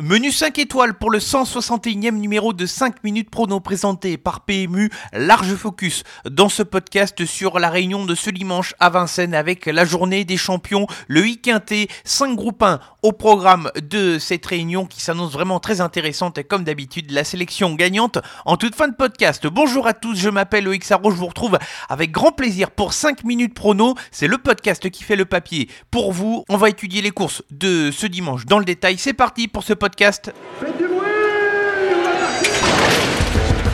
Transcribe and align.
Menu 0.00 0.32
5 0.32 0.58
étoiles 0.58 0.94
pour 0.94 1.12
le 1.12 1.20
161e 1.20 2.16
numéro 2.16 2.52
de 2.52 2.66
5 2.66 3.04
minutes 3.04 3.30
prono 3.30 3.60
présenté 3.60 4.16
par 4.16 4.40
PMU 4.40 4.90
Large 5.12 5.54
Focus 5.54 6.02
dans 6.28 6.48
ce 6.48 6.64
podcast 6.64 7.24
sur 7.24 7.60
la 7.60 7.70
réunion 7.70 8.04
de 8.04 8.16
ce 8.16 8.30
dimanche 8.30 8.74
à 8.80 8.90
Vincennes 8.90 9.34
avec 9.34 9.66
la 9.66 9.84
journée 9.84 10.24
des 10.24 10.36
champions, 10.36 10.88
le 11.06 11.24
I-Quintet, 11.28 11.86
5 12.02 12.34
groupes 12.34 12.64
1 12.64 12.80
au 13.02 13.12
programme 13.12 13.70
de 13.88 14.18
cette 14.18 14.44
réunion 14.44 14.84
qui 14.84 15.00
s'annonce 15.00 15.30
vraiment 15.30 15.60
très 15.60 15.80
intéressante 15.80 16.38
et 16.38 16.44
comme 16.44 16.64
d'habitude 16.64 17.12
la 17.12 17.22
sélection 17.22 17.72
gagnante 17.76 18.18
en 18.46 18.56
toute 18.56 18.74
fin 18.74 18.88
de 18.88 18.96
podcast. 18.96 19.46
Bonjour 19.46 19.86
à 19.86 19.92
tous, 19.94 20.16
je 20.16 20.28
m'appelle 20.28 20.64
Loïc 20.64 20.84
je 20.84 21.08
vous 21.08 21.26
retrouve 21.26 21.56
avec 21.88 22.10
grand 22.10 22.32
plaisir 22.32 22.72
pour 22.72 22.94
5 22.94 23.22
minutes 23.22 23.54
prono, 23.54 23.94
c'est 24.10 24.26
le 24.26 24.38
podcast 24.38 24.90
qui 24.90 25.04
fait 25.04 25.14
le 25.14 25.24
papier 25.24 25.68
pour 25.92 26.12
vous. 26.12 26.44
On 26.48 26.56
va 26.56 26.68
étudier 26.68 27.00
les 27.00 27.12
courses 27.12 27.44
de 27.52 27.92
ce 27.92 28.08
dimanche 28.08 28.44
dans 28.46 28.58
le 28.58 28.64
détail, 28.64 28.98
c'est 28.98 29.12
parti 29.12 29.46
pour 29.46 29.62
ce 29.62 29.72
podcast 29.72 29.83
podcast. 29.84 30.32
Faites 30.60 30.78
du 30.78 30.84
bruit 30.84 31.06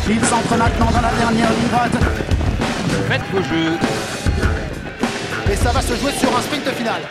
Il 0.09 0.21
s'entre 0.25 0.57
maintenant 0.57 0.91
dans 0.91 1.03
la 1.03 1.13
dernière 1.13 1.51
ligne 1.51 1.69
droite. 1.69 1.93
Faites 3.09 3.23
vos 3.33 3.43
jeux. 3.43 3.79
Et 5.53 5.55
ça 5.55 5.71
va 5.71 5.81
se 5.81 5.95
jouer 5.95 6.11
sur 6.11 6.37
un 6.37 6.41
sprint 6.41 6.69
final. 6.71 7.03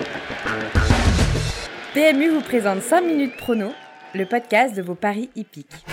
PMU 1.93 2.29
vous 2.29 2.41
présente 2.41 2.81
5 2.81 2.99
minutes 2.99 3.37
prono, 3.37 3.71
le 4.13 4.25
podcast 4.25 4.75
de 4.75 4.81
vos 4.81 4.95
paris 4.95 5.29
hippiques. 5.33 5.85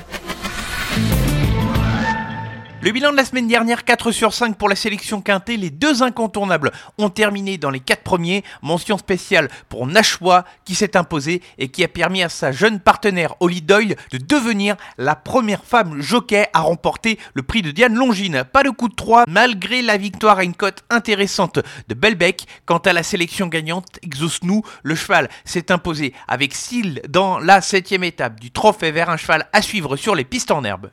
Le 2.86 2.92
bilan 2.92 3.10
de 3.10 3.16
la 3.16 3.24
semaine 3.24 3.48
dernière, 3.48 3.84
4 3.84 4.12
sur 4.12 4.32
5 4.32 4.56
pour 4.56 4.68
la 4.68 4.76
sélection 4.76 5.20
quintée. 5.20 5.56
Les 5.56 5.70
deux 5.70 6.04
incontournables 6.04 6.70
ont 6.98 7.10
terminé 7.10 7.58
dans 7.58 7.70
les 7.70 7.80
4 7.80 8.04
premiers. 8.04 8.44
Mention 8.62 8.96
spéciale 8.96 9.48
pour 9.68 9.88
Nashwa 9.88 10.44
qui 10.64 10.76
s'est 10.76 10.96
imposé 10.96 11.42
et 11.58 11.66
qui 11.66 11.82
a 11.82 11.88
permis 11.88 12.22
à 12.22 12.28
sa 12.28 12.52
jeune 12.52 12.78
partenaire 12.78 13.34
Holly 13.40 13.60
Doyle 13.60 13.96
de 14.12 14.18
devenir 14.18 14.76
la 14.98 15.16
première 15.16 15.64
femme 15.64 16.00
jockey 16.00 16.48
à 16.52 16.60
remporter 16.60 17.18
le 17.34 17.42
prix 17.42 17.60
de 17.60 17.72
Diane 17.72 17.96
Longine. 17.96 18.44
Pas 18.44 18.62
de 18.62 18.70
coup 18.70 18.88
de 18.88 18.94
3 18.94 19.24
malgré 19.26 19.82
la 19.82 19.96
victoire 19.96 20.38
à 20.38 20.44
une 20.44 20.54
cote 20.54 20.84
intéressante 20.88 21.58
de 21.88 21.94
Belbec. 21.94 22.46
Quant 22.66 22.78
à 22.78 22.92
la 22.92 23.02
sélection 23.02 23.48
gagnante, 23.48 23.98
Exosnou, 24.04 24.62
le 24.84 24.94
cheval 24.94 25.28
s'est 25.44 25.72
imposé 25.72 26.14
avec 26.28 26.54
Seal 26.54 27.00
dans 27.08 27.40
la 27.40 27.62
7 27.62 27.90
étape 28.04 28.38
du 28.38 28.52
trophée 28.52 28.92
vers 28.92 29.10
un 29.10 29.16
cheval 29.16 29.48
à 29.52 29.60
suivre 29.60 29.96
sur 29.96 30.14
les 30.14 30.24
pistes 30.24 30.52
en 30.52 30.62
herbe. 30.62 30.92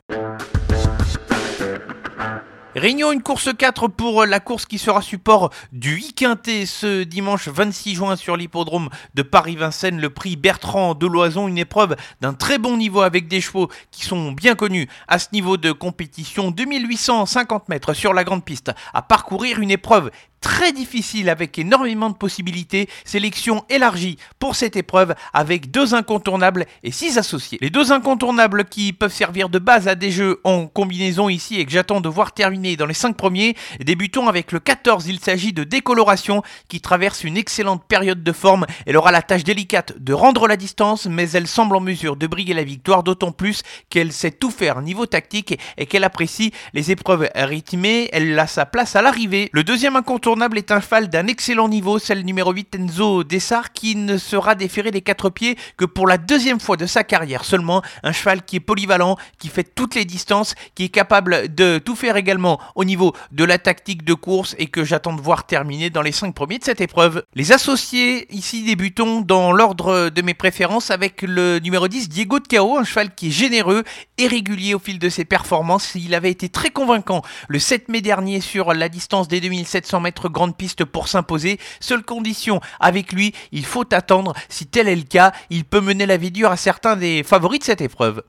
Réunion 2.76 3.12
une 3.12 3.22
course 3.22 3.50
4 3.56 3.86
pour 3.86 4.26
la 4.26 4.40
course 4.40 4.66
qui 4.66 4.78
sera 4.78 5.00
support 5.00 5.50
du 5.70 6.00
Quintet 6.16 6.66
ce 6.66 7.04
dimanche 7.04 7.46
26 7.46 7.94
juin 7.94 8.16
sur 8.16 8.36
l'hippodrome 8.36 8.88
de 9.14 9.22
Paris-Vincennes, 9.22 10.00
le 10.00 10.10
prix 10.10 10.34
Bertrand 10.34 10.96
de 10.96 11.06
Loison, 11.06 11.46
une 11.46 11.58
épreuve 11.58 11.94
d'un 12.20 12.34
très 12.34 12.58
bon 12.58 12.76
niveau 12.76 13.02
avec 13.02 13.28
des 13.28 13.40
chevaux 13.40 13.68
qui 13.92 14.04
sont 14.04 14.32
bien 14.32 14.56
connus 14.56 14.88
à 15.06 15.20
ce 15.20 15.28
niveau 15.32 15.56
de 15.56 15.70
compétition. 15.70 16.50
2850 16.50 17.68
mètres 17.68 17.94
sur 17.94 18.12
la 18.12 18.24
grande 18.24 18.44
piste 18.44 18.72
à 18.92 19.02
parcourir, 19.02 19.60
une 19.60 19.70
épreuve 19.70 20.10
très 20.44 20.72
difficile 20.72 21.30
avec 21.30 21.58
énormément 21.58 22.10
de 22.10 22.14
possibilités. 22.14 22.90
Sélection 23.06 23.64
élargie 23.70 24.18
pour 24.38 24.56
cette 24.56 24.76
épreuve 24.76 25.14
avec 25.32 25.70
deux 25.70 25.94
incontournables 25.94 26.66
et 26.82 26.92
six 26.92 27.16
associés. 27.16 27.56
Les 27.62 27.70
deux 27.70 27.92
incontournables 27.92 28.66
qui 28.66 28.92
peuvent 28.92 29.12
servir 29.12 29.48
de 29.48 29.58
base 29.58 29.88
à 29.88 29.94
des 29.94 30.10
jeux 30.10 30.42
en 30.44 30.66
combinaison 30.66 31.30
ici 31.30 31.58
et 31.58 31.64
que 31.64 31.72
j'attends 31.72 32.02
de 32.02 32.10
voir 32.10 32.32
terminer 32.32 32.76
dans 32.76 32.84
les 32.84 32.92
cinq 32.92 33.16
premiers. 33.16 33.56
Débutons 33.80 34.28
avec 34.28 34.52
le 34.52 34.60
14. 34.60 35.06
Il 35.06 35.18
s'agit 35.18 35.54
de 35.54 35.64
décoloration 35.64 36.42
qui 36.68 36.82
traverse 36.82 37.24
une 37.24 37.38
excellente 37.38 37.82
période 37.88 38.22
de 38.22 38.32
forme. 38.32 38.66
Elle 38.84 38.98
aura 38.98 39.12
la 39.12 39.22
tâche 39.22 39.44
délicate 39.44 39.98
de 39.98 40.12
rendre 40.12 40.46
la 40.46 40.58
distance, 40.58 41.06
mais 41.06 41.30
elle 41.30 41.46
semble 41.46 41.74
en 41.74 41.80
mesure 41.80 42.16
de 42.16 42.26
briguer 42.26 42.52
la 42.52 42.64
victoire, 42.64 43.02
d'autant 43.02 43.32
plus 43.32 43.62
qu'elle 43.88 44.12
sait 44.12 44.30
tout 44.30 44.50
faire 44.50 44.82
niveau 44.82 45.06
tactique 45.06 45.58
et 45.78 45.86
qu'elle 45.86 46.04
apprécie 46.04 46.52
les 46.74 46.90
épreuves 46.90 47.30
rythmées. 47.34 48.10
Elle 48.12 48.38
a 48.38 48.46
sa 48.46 48.66
place 48.66 48.94
à 48.94 49.00
l'arrivée. 49.00 49.48
Le 49.52 49.64
deuxième 49.64 49.96
incontournable 49.96 50.33
est 50.42 50.70
un 50.72 50.80
cheval 50.80 51.08
d'un 51.08 51.26
excellent 51.26 51.68
niveau, 51.68 51.98
celle 51.98 52.24
numéro 52.24 52.52
8 52.52 52.74
Enzo 52.74 53.24
Dessart, 53.24 53.72
qui 53.72 53.94
ne 53.94 54.18
sera 54.18 54.54
déféré 54.54 54.90
des 54.90 55.00
quatre 55.00 55.30
pieds 55.30 55.56
que 55.76 55.84
pour 55.84 56.06
la 56.06 56.18
deuxième 56.18 56.60
fois 56.60 56.76
de 56.76 56.86
sa 56.86 57.04
carrière 57.04 57.44
seulement. 57.44 57.82
Un 58.02 58.12
cheval 58.12 58.44
qui 58.44 58.56
est 58.56 58.60
polyvalent, 58.60 59.16
qui 59.38 59.48
fait 59.48 59.64
toutes 59.64 59.94
les 59.94 60.04
distances, 60.04 60.54
qui 60.74 60.84
est 60.84 60.88
capable 60.88 61.54
de 61.54 61.78
tout 61.78 61.94
faire 61.94 62.16
également 62.16 62.60
au 62.74 62.84
niveau 62.84 63.14
de 63.32 63.44
la 63.44 63.58
tactique 63.58 64.04
de 64.04 64.14
course 64.14 64.56
et 64.58 64.66
que 64.66 64.84
j'attends 64.84 65.14
de 65.14 65.20
voir 65.20 65.46
terminer 65.46 65.90
dans 65.90 66.02
les 66.02 66.12
cinq 66.12 66.34
premiers 66.34 66.58
de 66.58 66.64
cette 66.64 66.80
épreuve. 66.80 67.22
Les 67.34 67.52
associés, 67.52 68.26
ici 68.34 68.64
débutons 68.64 69.20
dans 69.20 69.52
l'ordre 69.52 70.10
de 70.10 70.22
mes 70.22 70.34
préférences 70.34 70.90
avec 70.90 71.22
le 71.22 71.60
numéro 71.60 71.86
10 71.88 72.08
Diego 72.08 72.40
de 72.40 72.48
Cao, 72.48 72.76
un 72.76 72.84
cheval 72.84 73.14
qui 73.14 73.28
est 73.28 73.30
généreux 73.30 73.84
et 74.18 74.26
régulier 74.26 74.74
au 74.74 74.78
fil 74.78 74.98
de 74.98 75.08
ses 75.08 75.24
performances. 75.24 75.94
Il 75.94 76.14
avait 76.14 76.30
été 76.30 76.48
très 76.48 76.70
convaincant 76.70 77.22
le 77.48 77.58
7 77.58 77.88
mai 77.88 78.00
dernier 78.00 78.40
sur 78.40 78.74
la 78.74 78.88
distance 78.88 79.28
des 79.28 79.40
2700 79.40 80.00
mètres 80.00 80.23
grande 80.28 80.56
piste 80.56 80.84
pour 80.84 81.08
s'imposer. 81.08 81.58
Seule 81.80 82.02
condition, 82.02 82.60
avec 82.80 83.12
lui, 83.12 83.34
il 83.52 83.64
faut 83.64 83.84
attendre. 83.92 84.34
Si 84.48 84.66
tel 84.66 84.88
est 84.88 84.96
le 84.96 85.02
cas, 85.02 85.32
il 85.50 85.64
peut 85.64 85.80
mener 85.80 86.06
la 86.06 86.16
vie 86.16 86.30
dure 86.30 86.50
à 86.50 86.56
certains 86.56 86.96
des 86.96 87.22
favoris 87.22 87.60
de 87.60 87.64
cette 87.64 87.80
épreuve. 87.80 88.22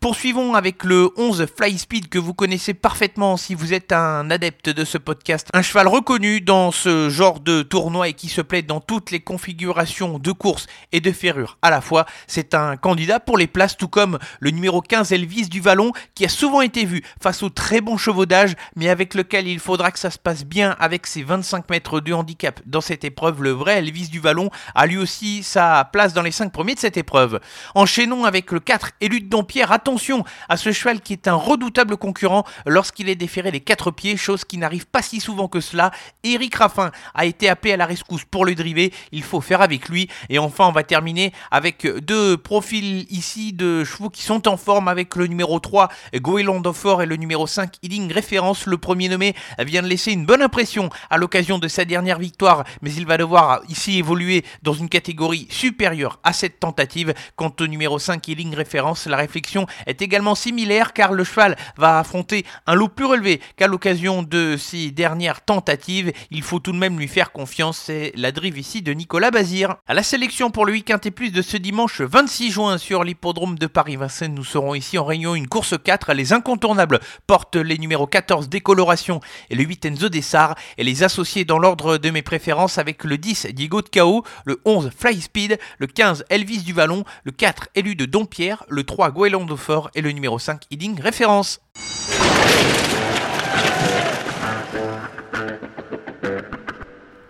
Poursuivons 0.00 0.54
avec 0.54 0.84
le 0.84 1.10
11 1.16 1.46
Fly 1.56 1.78
Speed 1.78 2.08
que 2.08 2.18
vous 2.18 2.34
connaissez 2.34 2.74
parfaitement 2.74 3.36
si 3.36 3.54
vous 3.54 3.72
êtes 3.72 3.92
un 3.92 4.30
adepte 4.30 4.68
de 4.68 4.84
ce 4.84 4.98
podcast. 4.98 5.48
Un 5.52 5.62
cheval 5.62 5.88
reconnu 5.88 6.40
dans 6.40 6.72
ce 6.72 7.08
genre 7.08 7.40
de 7.40 7.62
tournoi 7.62 8.08
et 8.08 8.14
qui 8.14 8.28
se 8.28 8.40
plaît 8.40 8.62
dans 8.62 8.80
toutes 8.80 9.10
les 9.10 9.20
configurations 9.20 10.18
de 10.18 10.32
course 10.32 10.66
et 10.92 11.00
de 11.00 11.12
ferrure 11.12 11.58
à 11.62 11.70
la 11.70 11.80
fois. 11.80 12.06
C'est 12.26 12.54
un 12.54 12.76
candidat 12.76 13.20
pour 13.20 13.38
les 13.38 13.46
places 13.46 13.76
tout 13.76 13.88
comme 13.88 14.18
le 14.40 14.50
numéro 14.50 14.80
15 14.80 15.12
Elvis 15.12 15.48
du 15.48 15.60
Vallon 15.60 15.92
qui 16.14 16.24
a 16.24 16.28
souvent 16.28 16.60
été 16.60 16.84
vu 16.84 17.02
face 17.20 17.42
au 17.42 17.50
très 17.50 17.80
bon 17.80 17.96
chevaudage 17.96 18.54
mais 18.76 18.88
avec 18.88 19.14
lequel 19.14 19.46
il 19.46 19.58
faudra 19.58 19.90
que 19.90 19.98
ça 19.98 20.10
se 20.10 20.18
passe 20.18 20.44
bien 20.44 20.76
avec 20.78 21.06
ses 21.06 21.22
25 21.30 21.70
mètres 21.70 22.00
de 22.00 22.12
handicap 22.12 22.60
dans 22.66 22.80
cette 22.80 23.04
épreuve. 23.04 23.40
Le 23.44 23.50
vrai 23.50 23.78
Elvis 23.78 24.08
du 24.08 24.18
Vallon 24.18 24.50
a 24.74 24.86
lui 24.86 24.98
aussi 24.98 25.44
sa 25.44 25.84
place 25.84 26.12
dans 26.12 26.22
les 26.22 26.32
5 26.32 26.50
premiers 26.50 26.74
de 26.74 26.80
cette 26.80 26.96
épreuve. 26.96 27.38
Enchaînons 27.76 28.24
avec 28.24 28.50
le 28.50 28.58
4 28.58 28.90
Élu 29.00 29.20
de 29.20 29.28
Dompierre 29.28 29.70
Attention 29.70 30.24
à 30.48 30.56
ce 30.56 30.72
cheval 30.72 31.00
qui 31.00 31.12
est 31.12 31.28
un 31.28 31.34
redoutable 31.34 31.96
concurrent 31.96 32.44
lorsqu'il 32.66 33.08
est 33.08 33.14
déféré 33.14 33.52
les 33.52 33.60
quatre 33.60 33.92
pieds, 33.92 34.16
chose 34.16 34.44
qui 34.44 34.58
n'arrive 34.58 34.88
pas 34.88 35.02
si 35.02 35.20
souvent 35.20 35.46
que 35.46 35.60
cela. 35.60 35.92
Eric 36.24 36.52
Raffin 36.56 36.90
a 37.14 37.26
été 37.26 37.48
appelé 37.48 37.74
à 37.74 37.76
la 37.76 37.86
rescousse 37.86 38.24
pour 38.24 38.44
le 38.44 38.56
driver, 38.56 38.92
il 39.12 39.22
faut 39.22 39.40
faire 39.40 39.62
avec 39.62 39.88
lui. 39.88 40.08
Et 40.30 40.40
enfin, 40.40 40.66
on 40.66 40.72
va 40.72 40.82
terminer 40.82 41.32
avec 41.52 41.86
deux 41.86 42.38
profils 42.38 43.06
ici 43.08 43.52
de 43.52 43.84
chevaux 43.84 44.10
qui 44.10 44.24
sont 44.24 44.48
en 44.48 44.56
forme 44.56 44.88
avec 44.88 45.14
le 45.14 45.28
numéro 45.28 45.60
3, 45.60 45.90
Goéland 46.16 46.60
et 47.00 47.06
le 47.06 47.14
numéro 47.14 47.46
5, 47.46 47.76
Ealing 47.84 48.12
Référence. 48.12 48.66
Le 48.66 48.78
premier 48.78 49.08
nommé 49.08 49.36
vient 49.60 49.82
de 49.82 49.86
laisser 49.86 50.10
une 50.10 50.26
bonne 50.26 50.42
impression 50.42 50.90
l'occasion 51.20 51.58
de 51.58 51.68
sa 51.68 51.84
dernière 51.84 52.18
victoire, 52.18 52.64
mais 52.82 52.92
il 52.92 53.06
va 53.06 53.16
devoir 53.16 53.60
ici 53.68 53.98
évoluer 53.98 54.44
dans 54.62 54.72
une 54.72 54.88
catégorie 54.88 55.46
supérieure 55.50 56.18
à 56.24 56.32
cette 56.32 56.58
tentative. 56.58 57.14
Quant 57.36 57.54
au 57.60 57.66
numéro 57.68 57.98
5, 57.98 58.28
Ealing 58.28 58.54
Référence, 58.54 59.06
la 59.06 59.16
réflexion 59.16 59.66
est 59.86 60.02
également 60.02 60.34
similaire 60.34 60.92
car 60.92 61.12
le 61.12 61.22
cheval 61.22 61.56
va 61.76 62.00
affronter 62.00 62.44
un 62.66 62.74
lot 62.74 62.88
plus 62.88 63.04
relevé 63.04 63.40
qu'à 63.56 63.68
l'occasion 63.68 64.22
de 64.22 64.56
ses 64.56 64.90
dernières 64.90 65.44
tentatives. 65.44 66.12
Il 66.30 66.42
faut 66.42 66.58
tout 66.58 66.72
de 66.72 66.78
même 66.78 66.98
lui 66.98 67.08
faire 67.08 67.32
confiance, 67.32 67.82
c'est 67.84 68.12
la 68.16 68.32
drive 68.32 68.58
ici 68.58 68.82
de 68.82 68.92
Nicolas 68.92 69.30
Bazir. 69.30 69.76
À 69.86 69.94
la 69.94 70.02
sélection 70.02 70.50
pour 70.50 70.66
le 70.66 70.72
week-end 70.72 70.98
et 71.04 71.10
plus 71.10 71.30
de 71.30 71.42
ce 71.42 71.56
dimanche 71.56 72.00
26 72.00 72.50
juin 72.50 72.78
sur 72.78 73.04
l'hippodrome 73.04 73.58
de 73.58 73.66
Paris-Vincennes, 73.66 74.34
nous 74.34 74.44
serons 74.44 74.74
ici 74.74 74.98
en 74.98 75.04
réunion 75.04 75.34
une 75.34 75.48
course 75.48 75.74
4. 75.82 76.14
Les 76.14 76.32
incontournables 76.32 77.00
portent 77.26 77.56
les 77.56 77.78
numéros 77.78 78.06
14 78.06 78.48
Décoloration 78.48 79.20
et 79.50 79.54
le 79.54 79.64
8 79.64 79.84
Enzo 79.84 80.08
Dessart 80.08 80.54
et 80.78 80.84
les 80.84 81.02
associés 81.10 81.44
dans 81.44 81.58
l'ordre 81.58 81.98
de 81.98 82.08
mes 82.10 82.22
préférences 82.22 82.78
avec 82.78 83.02
le 83.02 83.18
10 83.18 83.46
Diego 83.46 83.82
de 83.82 83.88
Cao, 83.88 84.22
le 84.44 84.60
11 84.64 84.90
Fly 84.96 85.20
Speed, 85.20 85.58
le 85.78 85.88
15 85.88 86.24
Elvis 86.28 86.62
du 86.62 86.72
Vallon, 86.72 87.02
le 87.24 87.32
4 87.32 87.68
Élu 87.74 87.96
de 87.96 88.04
Dompierre, 88.04 88.62
le 88.68 88.84
3 88.84 89.10
Goéland 89.10 89.56
fort 89.56 89.90
et 89.96 90.02
le 90.02 90.12
numéro 90.12 90.38
5 90.38 90.62
Ealing 90.70 91.00
Référence. 91.00 91.60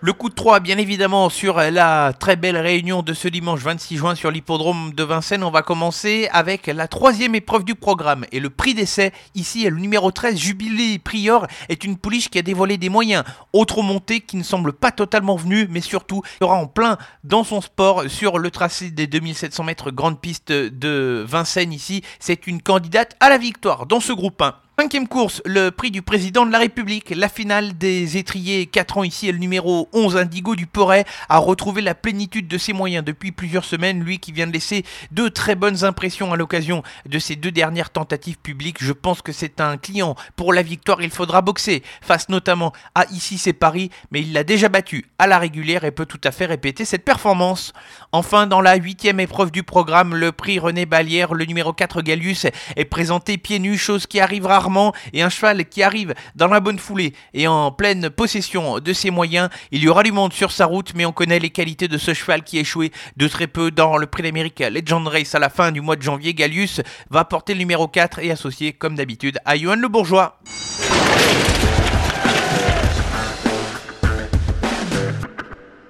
Le 0.03 0.15
coup 0.15 0.31
de 0.31 0.35
3, 0.35 0.61
bien 0.61 0.79
évidemment, 0.79 1.29
sur 1.29 1.59
la 1.59 2.15
très 2.19 2.37
belle 2.37 2.57
réunion 2.57 3.03
de 3.03 3.13
ce 3.13 3.29
dimanche 3.29 3.61
26 3.61 3.99
juin 3.99 4.15
sur 4.15 4.31
l'hippodrome 4.31 4.95
de 4.95 5.03
Vincennes. 5.03 5.45
On 5.45 5.51
va 5.51 5.61
commencer 5.61 6.27
avec 6.33 6.69
la 6.69 6.89
troisième 6.89 7.35
épreuve 7.35 7.65
du 7.65 7.75
programme 7.75 8.25
et 8.33 8.41
le 8.41 8.49
prix 8.49 8.73
d'essai. 8.73 9.13
Ici, 9.35 9.69
le 9.69 9.77
numéro 9.77 10.11
13, 10.11 10.39
Jubilé 10.39 10.99
Prior, 10.99 11.47
est 11.69 11.85
une 11.85 11.99
pouliche 11.99 12.31
qui 12.31 12.39
a 12.39 12.43
dévoilé 12.43 12.79
des 12.79 12.89
moyens. 12.89 13.25
Autre 13.53 13.83
montée 13.83 14.21
qui 14.21 14.39
ne 14.39 14.43
semble 14.43 14.73
pas 14.73 14.91
totalement 14.91 15.37
venue, 15.37 15.69
mais 15.69 15.83
surtout 15.83 16.23
sera 16.41 16.55
en 16.55 16.67
plein 16.67 16.97
dans 17.23 17.45
son 17.45 17.61
sport 17.61 18.05
sur 18.09 18.39
le 18.39 18.51
tracé 18.51 18.91
des 18.91 19.07
2700 19.07 19.65
mètres 19.65 19.91
grande 19.91 20.19
piste 20.19 20.51
de 20.51 21.27
Vincennes. 21.29 21.75
Ici, 21.75 22.03
c'est 22.21 22.47
une 22.47 22.63
candidate 22.63 23.17
à 23.21 23.29
la 23.29 23.37
victoire 23.37 23.85
dans 23.85 24.01
ce 24.01 24.15
groupe 24.15 24.41
1. 24.41 24.55
Cinquième 24.81 25.09
course, 25.09 25.43
le 25.45 25.69
prix 25.69 25.91
du 25.91 26.01
président 26.01 26.47
de 26.47 26.51
la 26.51 26.59
République. 26.59 27.11
La 27.15 27.29
finale 27.29 27.77
des 27.77 28.17
étriers 28.17 28.65
4 28.65 28.97
ans 28.97 29.05
ici 29.05 29.29
et 29.29 29.33
le 29.33 29.37
numéro 29.37 29.91
11 29.93 30.17
Indigo 30.17 30.57
du 30.57 30.67
Porret 30.67 31.05
a 31.29 31.37
retrouvé 31.37 31.83
la 31.83 31.95
plénitude 31.95 32.49
de 32.49 32.57
ses 32.57 32.73
moyens 32.73 33.05
depuis 33.05 33.31
plusieurs 33.31 33.67
semaines. 33.67 34.03
Lui 34.03 34.21
qui 34.21 34.33
vient 34.33 34.47
de 34.47 34.55
laisser 34.55 34.87
deux 35.11 35.29
très 35.29 35.55
bonnes 35.55 35.85
impressions 35.85 36.33
à 36.33 36.39
l'occasion 36.39 36.83
de 37.05 37.19
ses 37.19 37.37
deux 37.37 37.51
dernières 37.51 37.91
tentatives 37.91 38.39
publiques. 38.39 38.79
Je 38.81 38.95
pense 38.95 39.21
que 39.21 39.33
c'est 39.33 39.61
un 39.61 39.77
client 39.77 40.15
pour 40.35 40.55
la 40.55 40.63
victoire. 40.63 41.03
Il 41.03 41.11
faudra 41.11 41.43
boxer 41.43 41.83
face 42.01 42.31
notamment 42.31 42.73
à 42.95 43.05
Ici 43.13 43.37
c'est 43.37 43.53
Paris, 43.53 43.91
mais 44.11 44.23
il 44.23 44.33
l'a 44.33 44.45
déjà 44.45 44.71
battu 44.71 45.05
à 45.19 45.27
la 45.27 45.39
régulière 45.39 45.85
et 45.85 45.91
peut 45.91 46.07
tout 46.07 46.21
à 46.25 46.31
fait 46.31 46.47
répéter 46.47 46.87
cette 46.87 47.05
performance. 47.05 47.75
Enfin, 48.13 48.47
dans 48.47 48.63
la 48.63 48.77
huitième 48.77 49.21
épreuve 49.21 49.51
du 49.51 49.63
programme, 49.63 50.15
le 50.15 50.33
prix 50.33 50.59
René 50.59 50.87
Balière, 50.87 51.35
le 51.35 51.45
numéro 51.45 51.75
4 51.75 52.01
Gallius, 52.01 52.47
est 52.77 52.85
présenté 52.87 53.37
pieds 53.37 53.59
nus, 53.59 53.77
chose 53.77 54.07
qui 54.07 54.21
arrive 54.21 54.47
rarement 54.47 54.70
et 55.13 55.23
un 55.23 55.29
cheval 55.29 55.65
qui 55.65 55.83
arrive 55.83 56.15
dans 56.35 56.47
la 56.47 56.61
bonne 56.61 56.79
foulée 56.79 57.13
et 57.35 57.47
en 57.47 57.73
pleine 57.73 58.11
possession 58.11 58.79
de 58.79 58.93
ses 58.93 59.11
moyens, 59.11 59.49
il 59.71 59.83
y 59.83 59.89
aura 59.89 60.03
du 60.03 60.13
monde 60.13 60.33
sur 60.33 60.53
sa 60.53 60.67
route, 60.67 60.93
mais 60.95 61.05
on 61.05 61.13
connaît 61.13 61.39
les 61.39 61.51
qualités 61.51 61.89
de 61.89 61.99
ce 61.99 62.15
cheval 62.15 62.43
qui 62.43 62.59
échoué 62.59 62.93
de 63.17 63.29
très 63.29 63.47
peu 63.47 63.71
dans 63.71 63.97
le 63.97 64.07
prix 64.07 64.23
d'Amérique 64.23 64.61
Legend 64.61 65.07
Race 65.07 65.35
à 65.35 65.39
la 65.39 65.49
fin 65.49 65.73
du 65.73 65.81
mois 65.81 65.97
de 65.97 66.03
janvier. 66.03 66.35
Gallius 66.35 66.81
va 67.11 67.25
porter 67.25 67.55
le 67.55 67.61
numéro 67.61 67.89
4 67.89 68.21
et 68.21 68.31
associé 68.31 68.73
comme 68.73 68.95
d'habitude 68.95 69.39
à 69.45 69.57
Johan 69.57 69.77
Le 69.77 69.89
Bourgeois. 69.89 70.39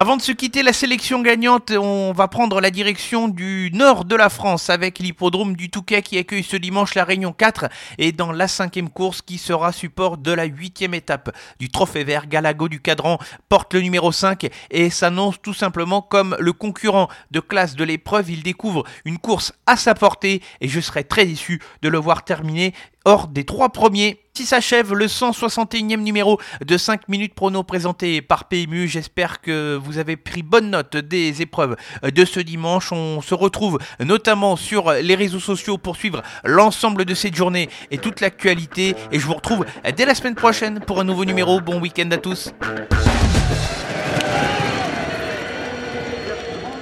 Avant 0.02 0.16
de 0.16 0.22
se 0.22 0.32
quitter 0.32 0.62
la 0.62 0.72
sélection 0.72 1.20
gagnante, 1.20 1.72
on 1.72 2.12
va 2.12 2.26
prendre 2.26 2.62
la 2.62 2.70
direction 2.70 3.28
du 3.28 3.70
nord 3.74 4.06
de 4.06 4.16
la 4.16 4.30
France 4.30 4.70
avec 4.70 4.98
l'hippodrome 4.98 5.56
du 5.56 5.68
Touquet 5.68 6.00
qui 6.00 6.16
accueille 6.16 6.42
ce 6.42 6.56
dimanche 6.56 6.94
la 6.94 7.04
Réunion 7.04 7.34
4 7.34 7.68
et 7.98 8.10
dans 8.10 8.32
la 8.32 8.48
cinquième 8.48 8.88
course 8.88 9.20
qui 9.20 9.36
sera 9.36 9.72
support 9.72 10.16
de 10.16 10.32
la 10.32 10.46
huitième 10.46 10.94
étape 10.94 11.36
du 11.58 11.68
Trophée 11.68 12.04
Vert. 12.04 12.28
Galago 12.28 12.70
du 12.70 12.80
Cadran 12.80 13.18
porte 13.50 13.74
le 13.74 13.82
numéro 13.82 14.10
5 14.10 14.48
et 14.70 14.88
s'annonce 14.88 15.34
tout 15.42 15.52
simplement 15.52 16.00
comme 16.00 16.34
le 16.40 16.54
concurrent 16.54 17.08
de 17.30 17.40
classe 17.40 17.76
de 17.76 17.84
l'épreuve. 17.84 18.30
Il 18.30 18.42
découvre 18.42 18.84
une 19.04 19.18
course 19.18 19.52
à 19.66 19.76
sa 19.76 19.92
portée 19.92 20.40
et 20.62 20.68
je 20.68 20.80
serais 20.80 21.04
très 21.04 21.26
déçu 21.26 21.60
de 21.82 21.90
le 21.90 21.98
voir 21.98 22.24
terminer 22.24 22.72
hors 23.04 23.28
des 23.28 23.44
trois 23.44 23.68
premiers 23.68 24.18
s'achève 24.46 24.94
le 24.94 25.06
161e 25.06 25.96
numéro 25.96 26.40
de 26.64 26.76
5 26.76 27.08
minutes 27.08 27.34
prono 27.34 27.62
présenté 27.62 28.22
par 28.22 28.48
PMU. 28.48 28.88
J'espère 28.88 29.40
que 29.40 29.76
vous 29.76 29.98
avez 29.98 30.16
pris 30.16 30.42
bonne 30.42 30.70
note 30.70 30.96
des 30.96 31.42
épreuves 31.42 31.76
de 32.02 32.24
ce 32.24 32.40
dimanche. 32.40 32.92
On 32.92 33.20
se 33.20 33.34
retrouve 33.34 33.78
notamment 34.00 34.56
sur 34.56 34.92
les 34.92 35.14
réseaux 35.14 35.40
sociaux 35.40 35.78
pour 35.78 35.96
suivre 35.96 36.22
l'ensemble 36.44 37.04
de 37.04 37.14
cette 37.14 37.34
journée 37.34 37.68
et 37.90 37.98
toute 37.98 38.20
l'actualité. 38.20 38.94
Et 39.12 39.18
je 39.18 39.26
vous 39.26 39.34
retrouve 39.34 39.64
dès 39.96 40.04
la 40.04 40.14
semaine 40.14 40.34
prochaine 40.34 40.80
pour 40.80 41.00
un 41.00 41.04
nouveau 41.04 41.24
numéro. 41.24 41.60
Bon 41.60 41.80
week-end 41.80 42.10
à 42.10 42.18
tous. 42.18 42.52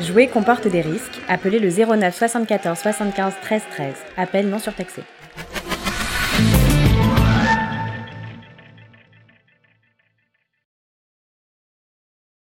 Jouer 0.01 0.29
comporte 0.29 0.69
des 0.69 0.81
risques. 0.81 1.19
Appelez 1.29 1.59
le 1.59 1.71
09 1.71 2.17
74 2.17 2.79
75 2.79 3.33
13 3.43 3.63
13. 3.73 3.95
Appel 4.17 4.49
non 4.49 4.59
surtaxé. 4.59 5.03